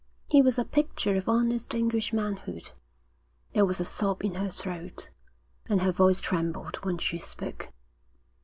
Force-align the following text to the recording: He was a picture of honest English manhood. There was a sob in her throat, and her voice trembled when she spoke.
He 0.25 0.41
was 0.41 0.57
a 0.57 0.65
picture 0.65 1.13
of 1.15 1.29
honest 1.29 1.75
English 1.75 2.11
manhood. 2.11 2.71
There 3.53 3.67
was 3.67 3.79
a 3.79 3.85
sob 3.85 4.23
in 4.25 4.33
her 4.33 4.49
throat, 4.49 5.11
and 5.69 5.83
her 5.83 5.91
voice 5.91 6.19
trembled 6.19 6.77
when 6.77 6.97
she 6.97 7.19
spoke. 7.19 7.71